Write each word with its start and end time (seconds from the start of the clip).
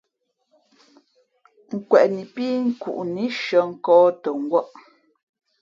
Kweꞌni 1.89 2.23
pí 2.33 2.45
nkuʼnǐ 2.67 3.23
shʉᾱ 3.41 3.61
nkᾱᾱ 3.71 4.01
tα 4.21 4.29
ngwᾱʼ. 4.41 4.67